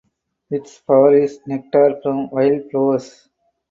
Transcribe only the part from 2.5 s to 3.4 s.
flowers.